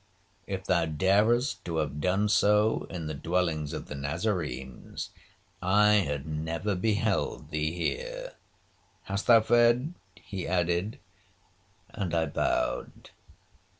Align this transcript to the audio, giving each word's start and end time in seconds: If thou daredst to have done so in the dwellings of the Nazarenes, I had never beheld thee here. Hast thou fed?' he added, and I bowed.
If 0.47 0.63
thou 0.63 0.87
daredst 0.87 1.63
to 1.65 1.77
have 1.77 2.01
done 2.01 2.27
so 2.27 2.87
in 2.89 3.05
the 3.05 3.13
dwellings 3.13 3.71
of 3.71 3.85
the 3.85 3.93
Nazarenes, 3.93 5.11
I 5.61 5.97
had 5.97 6.25
never 6.25 6.73
beheld 6.73 7.51
thee 7.51 7.71
here. 7.71 8.33
Hast 9.03 9.27
thou 9.27 9.41
fed?' 9.41 9.93
he 10.15 10.47
added, 10.47 10.97
and 11.91 12.15
I 12.15 12.25
bowed. 12.25 13.11